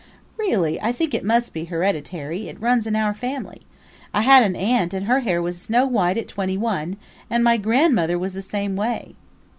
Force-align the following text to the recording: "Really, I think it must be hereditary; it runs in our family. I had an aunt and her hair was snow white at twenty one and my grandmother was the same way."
"Really, 0.35 0.81
I 0.81 0.91
think 0.91 1.13
it 1.13 1.23
must 1.23 1.53
be 1.53 1.65
hereditary; 1.65 2.49
it 2.49 2.59
runs 2.59 2.87
in 2.87 2.95
our 2.95 3.13
family. 3.13 3.61
I 4.15 4.21
had 4.21 4.41
an 4.43 4.55
aunt 4.55 4.95
and 4.95 5.05
her 5.05 5.19
hair 5.19 5.43
was 5.43 5.61
snow 5.61 5.85
white 5.85 6.17
at 6.17 6.27
twenty 6.27 6.57
one 6.57 6.97
and 7.29 7.43
my 7.43 7.57
grandmother 7.57 8.17
was 8.17 8.33
the 8.33 8.41
same 8.41 8.75
way." 8.75 9.13